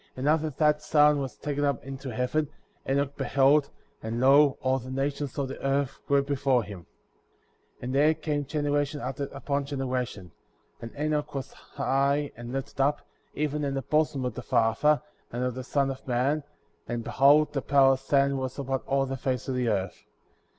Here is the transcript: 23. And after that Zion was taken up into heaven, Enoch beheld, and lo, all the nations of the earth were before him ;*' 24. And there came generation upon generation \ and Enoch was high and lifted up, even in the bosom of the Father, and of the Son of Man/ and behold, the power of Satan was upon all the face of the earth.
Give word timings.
23. 0.15 0.19
And 0.19 0.29
after 0.29 0.49
that 0.57 0.81
Zion 0.81 1.19
was 1.19 1.35
taken 1.35 1.63
up 1.63 1.83
into 1.85 2.09
heaven, 2.11 2.49
Enoch 2.89 3.15
beheld, 3.15 3.69
and 4.01 4.19
lo, 4.19 4.57
all 4.63 4.79
the 4.79 4.89
nations 4.89 5.37
of 5.37 5.47
the 5.47 5.63
earth 5.63 5.99
were 6.09 6.23
before 6.23 6.63
him 6.63 6.87
;*' 6.63 6.87
24. 7.77 7.85
And 7.85 7.93
there 7.93 8.13
came 8.15 8.45
generation 8.45 8.99
upon 8.99 9.65
generation 9.65 10.31
\ 10.57 10.81
and 10.81 10.91
Enoch 10.97 11.35
was 11.35 11.53
high 11.53 12.31
and 12.35 12.51
lifted 12.51 12.81
up, 12.81 13.05
even 13.35 13.63
in 13.63 13.75
the 13.75 13.83
bosom 13.83 14.25
of 14.25 14.33
the 14.33 14.41
Father, 14.41 15.03
and 15.31 15.43
of 15.43 15.53
the 15.53 15.63
Son 15.63 15.91
of 15.91 16.07
Man/ 16.07 16.41
and 16.87 17.03
behold, 17.03 17.53
the 17.53 17.61
power 17.61 17.91
of 17.91 17.99
Satan 17.99 18.37
was 18.39 18.57
upon 18.57 18.79
all 18.87 19.05
the 19.05 19.17
face 19.17 19.47
of 19.47 19.53
the 19.53 19.67
earth. 19.69 20.05